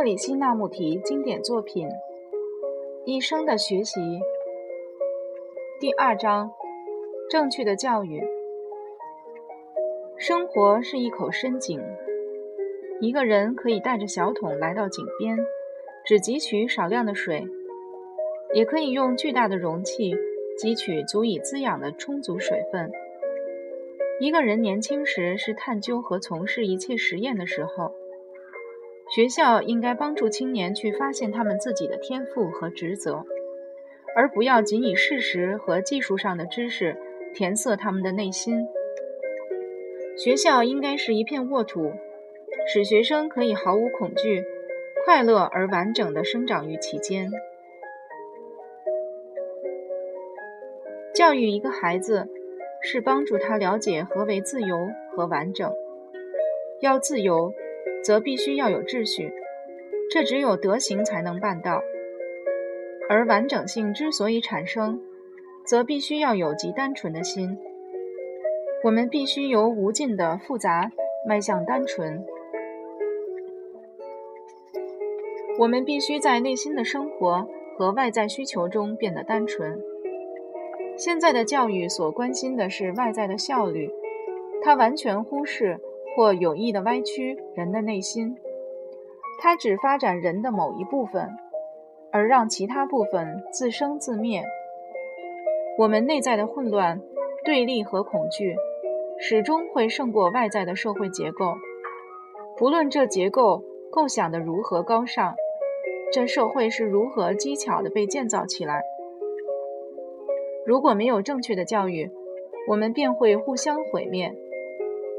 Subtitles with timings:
[0.00, 1.86] 克里希那穆提经典作品
[3.04, 4.00] 《一生的学习》
[5.78, 6.50] 第二章：
[7.28, 8.22] 正确的教育。
[10.16, 11.82] 生活是一口深井，
[13.02, 15.36] 一个人可以带着小桶来到井边，
[16.06, 17.46] 只汲取少量的水，
[18.54, 20.14] 也可以用巨大的容器
[20.58, 22.90] 汲取足以滋养的充足水分。
[24.18, 27.92] 一个人年轻时是探究和从事一切实验的时候。
[29.14, 33.24] 学校应该帮助青年去发现他们自己的天赋和职责，
[34.14, 36.96] 而不要仅以事实和技术上的知识
[37.34, 38.68] 填塞他们的内心。
[40.16, 41.92] 学校应该是一片沃土，
[42.68, 44.44] 使学生可以毫无恐惧、
[45.04, 47.30] 快乐而完整地生长于其间。
[51.12, 52.28] 教育一个孩子，
[52.80, 55.72] 是帮助他了解何为自由和完整。
[56.80, 57.52] 要自由。
[58.02, 59.32] 则必须要有秩序，
[60.10, 61.82] 这只有德行才能办到。
[63.08, 65.00] 而完整性之所以产生，
[65.66, 67.58] 则必须要有极单纯的心。
[68.84, 70.90] 我们必须由无尽的复杂
[71.26, 72.24] 迈向单纯。
[75.58, 79.78] 我们必须在内心的生活和外在需求中变得单纯。
[80.96, 83.90] 现在的教育所关心的是外在的效率，
[84.62, 85.78] 它完全忽视。
[86.20, 88.36] 或有意的歪曲人的内心，
[89.40, 91.30] 它只发展人的某一部分，
[92.12, 94.44] 而让其他部分自生自灭。
[95.78, 97.00] 我们内在的混乱、
[97.42, 98.54] 对立和恐惧，
[99.18, 101.54] 始终会胜过外在的社会结构。
[102.58, 105.34] 不论这结构构想的如何高尚，
[106.12, 108.82] 这社会是如何机巧地被建造起来。
[110.66, 112.10] 如果没有正确的教育，
[112.68, 114.36] 我们便会互相毁灭。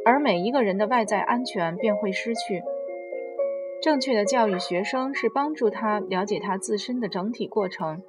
[0.05, 2.63] 而每一个人的外在安全便会失去。
[3.81, 8.03] 正确的教育学生是帮助他了解他自身的整体过程，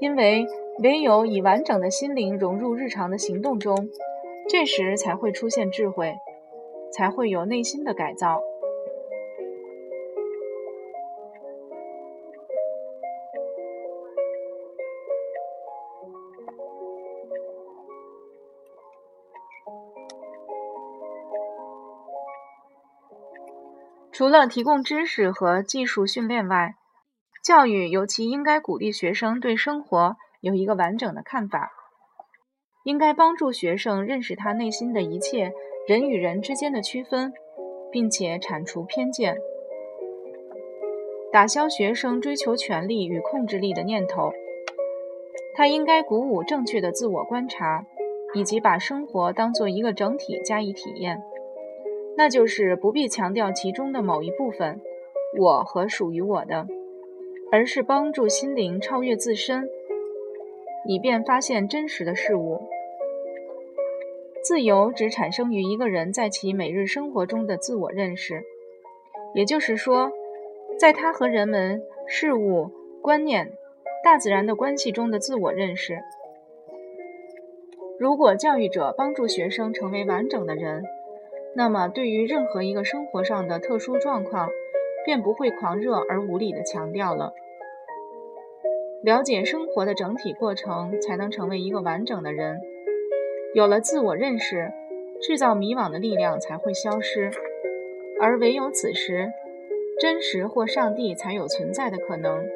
[0.00, 0.46] 因为
[0.82, 3.90] 唯有以完整的心灵融入日常的行动中，
[4.48, 6.14] 这时才会出现智慧，
[6.92, 8.40] 才会有内心的改造。
[24.16, 26.74] 除了提供知识和技术训练外，
[27.44, 31.70] 教育尤其应该鼓励学生对生活有一个完整的看法，
[32.82, 35.52] 应该帮助学生认识他内心的一切
[35.86, 37.34] 人与人之间的区分，
[37.92, 39.36] 并且铲除偏见，
[41.30, 44.32] 打消学生追求权力与控制力的念头。
[45.54, 47.84] 他应该鼓舞正确的自我观察，
[48.32, 51.22] 以及把生活当做一个整体加以体验。
[52.16, 54.80] 那就是不必强调其中的某一部分，
[55.38, 56.66] 我和属于我的，
[57.52, 59.68] 而是帮助心灵超越自身，
[60.86, 62.62] 以便发现真实的事物。
[64.42, 68.44] 自由只产生于一个人在其每日生活中的自我认识，
[69.34, 70.10] 也就是说，
[70.78, 72.70] 在他和人们、事物、
[73.02, 73.52] 观念、
[74.04, 75.98] 大自然的关系中的自我认识。
[77.98, 80.84] 如果教育者帮助学生成为完整的人，
[81.58, 84.50] 那么，对于任何一个生活上的特殊状况，
[85.06, 87.32] 便不会狂热而无理地强调了。
[89.02, 92.60] 了解生活的整体过程，才能成为一个完整的人。
[93.54, 94.70] 有了自我认识，
[95.22, 97.30] 制造迷惘的力量才会消失，
[98.20, 99.32] 而唯有此时，
[99.98, 102.46] 真实或上帝才有存在的可能。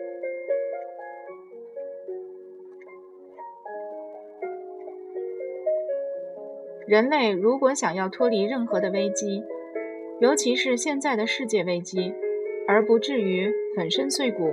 [6.90, 9.44] 人类如果想要脱离任何的危机，
[10.18, 12.12] 尤其是现在的世界危机，
[12.66, 14.52] 而不至于粉身碎骨，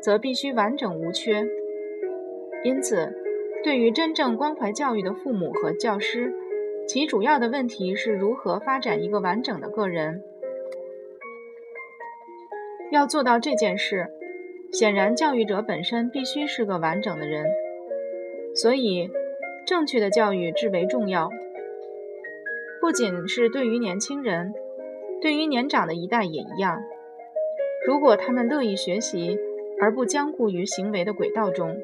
[0.00, 1.44] 则必须完整无缺。
[2.62, 3.12] 因此，
[3.64, 6.32] 对于真正关怀教育的父母和教师，
[6.86, 10.22] 其主要的问题是如何发展一个完整的个人。
[12.92, 14.06] 要做到这件事，
[14.70, 17.44] 显然教育者本身必须是个完整的人。
[18.54, 19.10] 所以，
[19.66, 21.28] 正确的教育至为重要。
[22.86, 24.54] 不仅是对于年轻人，
[25.20, 26.84] 对于年长的一代也一样。
[27.84, 29.36] 如果他们乐意学习，
[29.80, 31.76] 而不僵固于行为的轨道中，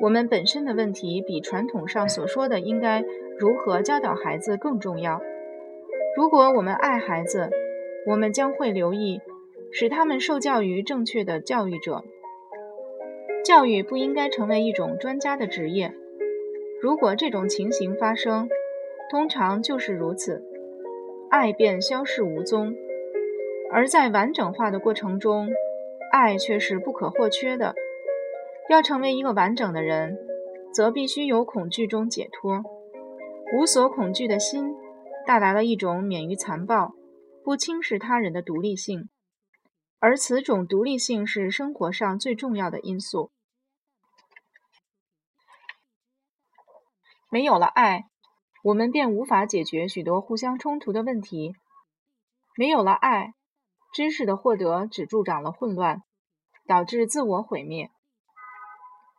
[0.00, 3.04] 我们本身的问题比传统上所说的应该
[3.36, 5.20] 如何教导孩子更重要。
[6.16, 7.50] 如果我们爱孩子，
[8.06, 9.20] 我们将会留意
[9.72, 12.04] 使他们受教于正确的教育者。
[13.44, 15.92] 教育不应该成为一种专家的职业。
[16.80, 18.48] 如果这种情形发生，
[19.12, 20.42] 通常就是如此，
[21.28, 22.74] 爱便消逝无踪，
[23.70, 25.50] 而在完整化的过程中，
[26.10, 27.74] 爱却是不可或缺的。
[28.70, 30.16] 要成为一个完整的人，
[30.72, 32.62] 则必须由恐惧中解脱。
[33.54, 34.74] 无所恐惧的心，
[35.26, 36.94] 带来了一种免于残暴、
[37.44, 39.10] 不轻视他人的独立性，
[39.98, 43.30] 而此种独立性是生活上最重要的因素。
[47.28, 48.06] 没有了爱，
[48.62, 51.56] 我们便无法解决许多互相冲突的问题。
[52.56, 53.34] 没有了爱，
[53.92, 56.02] 知识的获得只助长了混乱，
[56.66, 57.90] 导致自我毁灭。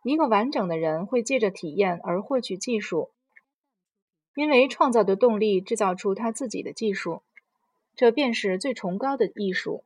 [0.04, 3.12] 一个完整的人会借着体验而获取技术，
[4.34, 7.22] 因为创造的动力制造出他自己的技术，
[7.96, 9.84] 这便是最崇高的艺术。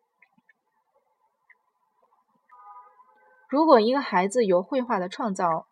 [3.49, 5.67] 如果一个孩子有绘画的创造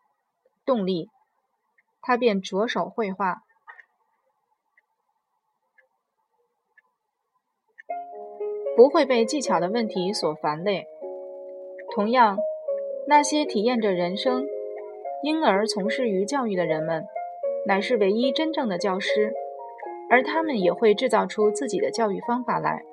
[0.66, 1.10] 动力，
[2.02, 3.44] 他便着手绘画，
[8.76, 10.88] 不会被技巧的问题所烦累。
[11.94, 12.38] 同样，
[13.08, 14.46] 那些体验着人生，
[15.24, 17.06] 因而从事于教育的人们，
[17.66, 19.34] 乃是唯一真正的教师，
[20.10, 22.84] 而他们也会制造出自己的教育方法来。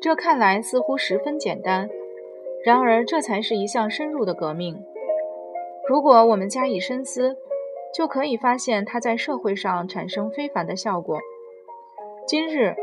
[0.00, 1.88] 这看来似乎十分简单，
[2.62, 4.84] 然而这才是一项深入的革命。
[5.88, 7.38] 如果我们加以深思，
[7.94, 11.20] 就可以发现它在社会上产生非凡的效果。
[12.26, 12.74] 今日，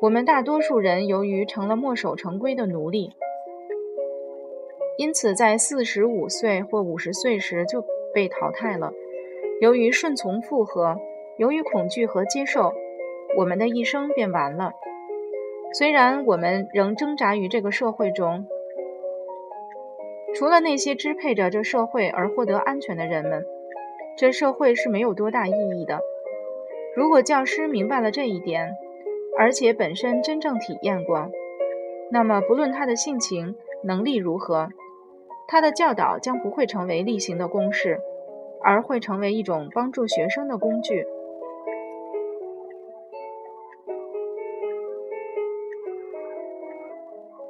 [0.00, 3.12] 我们大多数人由于成了墨守成规的奴隶，
[4.98, 7.84] 因此在四十五岁或五十岁时就
[8.14, 8.92] 被淘汰了。
[9.60, 10.96] 由于顺从附和，
[11.38, 12.72] 由于恐惧和接受，
[13.36, 14.72] 我们的一生便完了。
[15.72, 18.46] 虽然我们仍挣扎于这个社会中，
[20.34, 23.44] 除了那些支配着这社会而获得安全的人们，
[24.16, 26.00] 这社会是没有多大意义的。
[26.96, 28.74] 如果教师明白了这一点，
[29.38, 31.30] 而且本身真正体验过，
[32.10, 33.54] 那么不论他的性情、
[33.84, 34.68] 能力如何，
[35.46, 38.00] 他的教导将不会成为例行的公事，
[38.62, 41.06] 而会成为一种帮助学生的工具。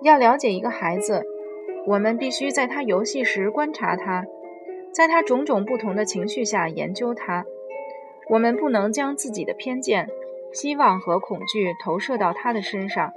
[0.03, 1.23] 要了解一个孩子，
[1.87, 4.25] 我们必须在他游戏时观察他，
[4.97, 7.45] 在他种种不同的情绪下研究他。
[8.31, 10.09] 我们不能将自己的偏见、
[10.53, 13.13] 希望和恐惧投射到他的身上，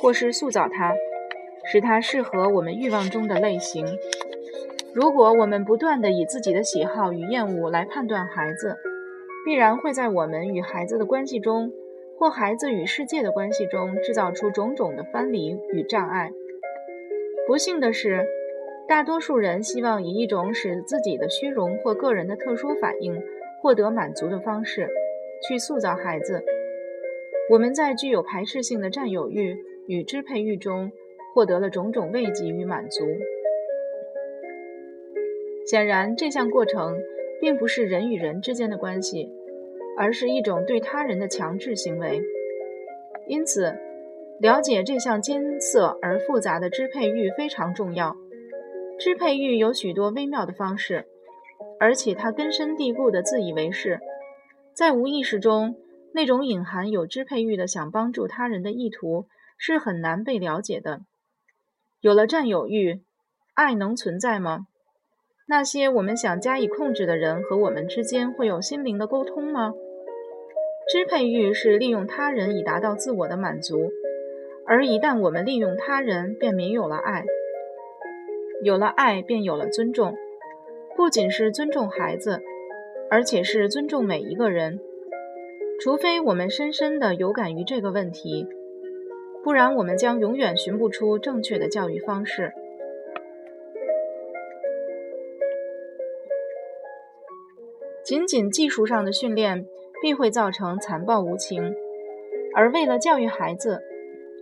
[0.00, 0.94] 或是塑造他，
[1.64, 3.86] 使他适合我们欲望中的类型。
[4.92, 8.76] 如果我们不断地以自己的喜好与厌恶来判断孩子，
[9.44, 11.72] 必然会在我们与孩子的关系中。
[12.18, 16.30] 或孩子与世界的关系中制造出种种的藩篱与障碍。
[17.48, 18.24] 不幸的是，
[18.88, 23.22] 大多数人希望以一种使自己的虚荣或个人的特殊反应
[23.60, 24.88] 获得满足的方式
[25.48, 26.44] 去塑造孩子。
[27.50, 29.56] 我们在具有排斥性的占有欲
[29.86, 30.92] 与支配欲中
[31.34, 33.04] 获得了种种慰藉与满足。
[35.66, 37.00] 显然，这项过程
[37.40, 39.30] 并不是人与人之间的关系。
[39.94, 42.22] 而是一种对他人的强制行为，
[43.26, 43.74] 因此，
[44.40, 48.16] 了解这项艰涩而复杂的支配欲非常重要。
[48.98, 51.06] 支配欲有许多微妙的方式，
[51.80, 54.00] 而且它根深蒂固的自以为是，
[54.74, 55.76] 在无意识中，
[56.14, 59.26] 那种隐含有支配欲的想帮助他人的意图
[59.58, 61.00] 是很难被了解的。
[62.00, 63.00] 有了占有欲，
[63.54, 64.66] 爱能存在吗？
[65.48, 69.72] 那些我们想加以控制的人和我们之间会有心灵的沟通吗？
[70.88, 73.90] 支配欲是利用他人以达到自我的满足，
[74.66, 77.24] 而一旦我们利用他人，便没有了爱。
[78.62, 80.16] 有了爱，便有了尊重，
[80.96, 82.40] 不仅是尊重孩子，
[83.10, 84.78] 而且是尊重每一个人。
[85.80, 88.46] 除非我们深深的有感于这个问题，
[89.42, 92.52] 不然我们将永远寻不出正确的教育方式。
[98.04, 99.66] 仅仅技术上的训练
[100.00, 101.74] 必会造成残暴无情，
[102.54, 103.82] 而为了教育孩子，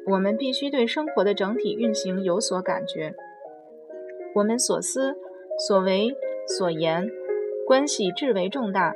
[0.06, 3.14] 我们必须对生活的整体运行有所感觉。
[4.34, 5.16] 我们所思、
[5.66, 7.08] 所为、所言，
[7.66, 8.94] 关系至为重大，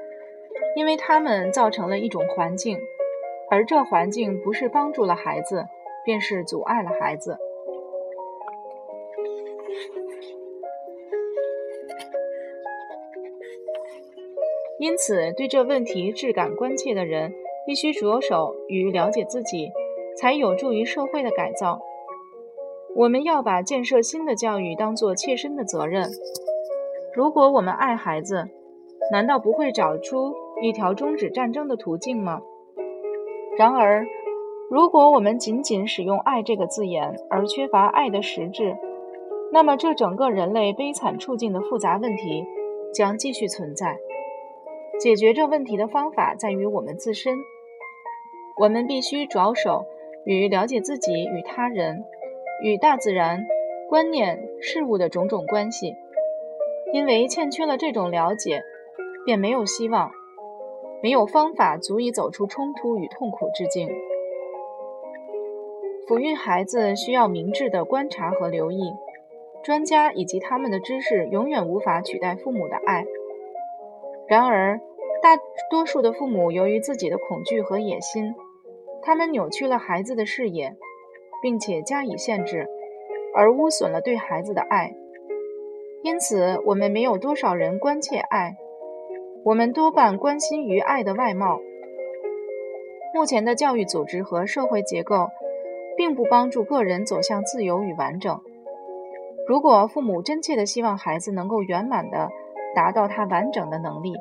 [0.77, 2.79] 因为它们造成了一种环境，
[3.51, 5.67] 而这环境不是帮助了孩子，
[6.05, 7.37] 便是阻碍了孩子。
[14.79, 17.33] 因此，对这问题质感关切的人，
[17.67, 19.73] 必须着手于了解自己，
[20.17, 21.81] 才有助于社会的改造。
[22.97, 26.09] 我们要把建设新的教育当作切身的责任。
[27.13, 28.49] 如果我们爱孩子，
[29.11, 32.41] 难道不会找出一条终止战争的途径吗？
[33.59, 34.07] 然而，
[34.71, 38.77] 如果我们仅仅使用“爱”这个字眼，而缺乏爱的实质，
[39.53, 42.45] 那么这整个人类悲惨处境的复杂问题
[42.93, 43.99] 将继续存在。
[45.01, 47.37] 解决这问题的方法在于我们自身。
[48.61, 49.85] 我们必须着手
[50.25, 52.05] 与了解自己与他人、
[52.63, 53.47] 与大自然、
[53.89, 55.97] 观念、事物的种种关系，
[56.93, 58.63] 因为欠缺了这种了解，
[59.25, 60.11] 便没有希望，
[61.03, 63.89] 没有方法足以走出冲突与痛苦之境。
[66.07, 68.93] 抚育孩子需要明智的观察和留意，
[69.63, 73.07] 专家以及他们的知识永远无法取代父母的爱。
[74.27, 74.81] 然而，
[75.23, 75.39] 大
[75.71, 78.35] 多数的父母由于自己的恐惧和野心，
[79.03, 80.77] 他们扭曲了孩子的视野，
[81.45, 82.67] 并且加以限制，
[83.35, 84.95] 而污损了对孩子的爱。
[86.03, 88.57] 因此，我们没有多少人关切爱，
[89.45, 91.61] 我们多半关心于爱的外貌。
[93.13, 95.29] 目前的教育组织和社会结构，
[95.99, 98.41] 并不帮助个人走向自由与完整。
[99.47, 102.31] 如果父母真切地希望孩子能够圆满地
[102.75, 104.15] 达到他完整的能力，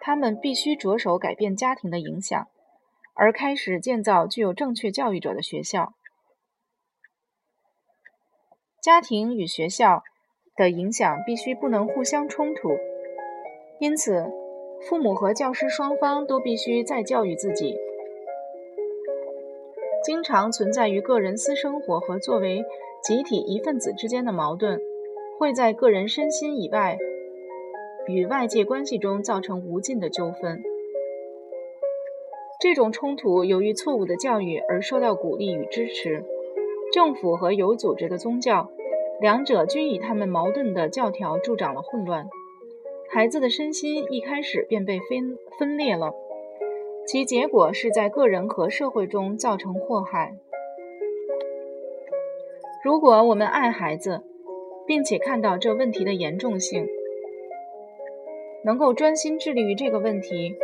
[0.00, 2.48] 他们必须着手改变家庭的影响，
[3.14, 5.92] 而开始建造具有正确教育者的学校。
[8.84, 10.02] 家庭与学校
[10.58, 12.76] 的影响必须不能互相冲突，
[13.80, 14.30] 因此，
[14.82, 17.78] 父母和教师双方都必须再教育自己。
[20.04, 22.62] 经常存在于个人私生活和作为
[23.02, 24.78] 集体一份子之间的矛盾，
[25.38, 26.98] 会在个人身心以外。
[28.06, 30.62] 与外界关系中造成无尽的纠纷。
[32.60, 36.22] 这种冲突由于错误的教育而受到鼓励与支持。
[36.92, 38.70] 政府和有组织的宗教，
[39.20, 42.28] 两者均以他们矛盾的教条助长了混乱。
[43.10, 46.12] 孩子的身心一开始便被分分裂了，
[47.06, 50.36] 其结果是在个人和社会中造成祸害。
[52.82, 54.22] 如果我们爱孩子，
[54.86, 56.86] 并且看到这问题的严重性，
[58.64, 60.56] 能够专心致力于这个问题，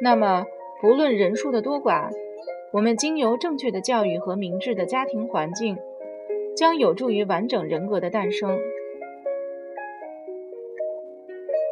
[0.00, 0.46] 那么
[0.80, 2.10] 不论人数的多寡，
[2.74, 5.78] 我们经由正确的教育和明智的家庭环境，
[6.56, 8.58] 将有助于完整人格的诞生。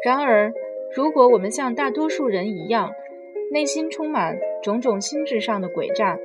[0.04, 0.52] 然而，
[0.94, 2.92] 如果我们像大多数人一样，
[3.50, 6.16] 内心充满种种心智上的诡诈，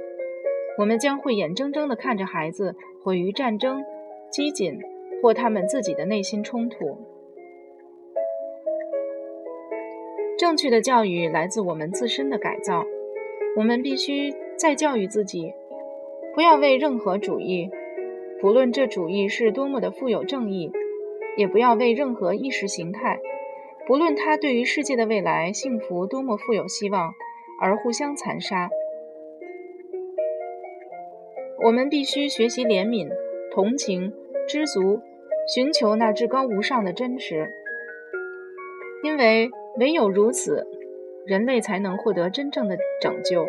[0.78, 3.84] 我们将会眼睁睁地看着孩子毁于战争、
[4.30, 4.80] 饥馑
[5.24, 7.00] 或他们自己的内心冲突。
[10.38, 12.86] 正确的教育来自我们自身的改造，
[13.56, 15.54] 我们必须再教育自己，
[16.36, 17.70] 不要为任何主义，
[18.42, 20.72] 不论这主义是多么的富有正义，
[21.38, 23.20] 也不要为任何意识形态，
[23.86, 27.14] 不论它对于世界的未来幸福多么富有希望，
[27.62, 28.70] 而互相残杀。
[31.64, 33.10] 我们必须学习怜悯、
[33.54, 34.14] 同情、
[34.48, 35.02] 知足，
[35.54, 37.50] 寻求那至高无上的真实，
[39.04, 39.50] 因为。
[39.80, 40.66] 唯有如此，
[41.28, 43.46] 人类才能获得真正的拯救。